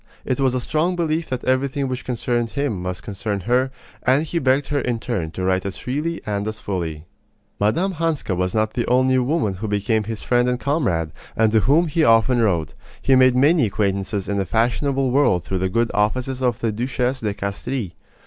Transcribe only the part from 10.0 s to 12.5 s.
his friend and comrade, and to whom he often